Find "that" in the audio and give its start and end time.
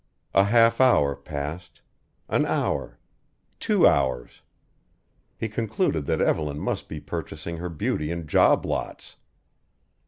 6.07-6.19